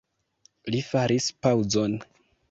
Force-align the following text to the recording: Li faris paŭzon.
Li 0.75 0.79
faris 0.87 1.27
paŭzon. 1.47 1.99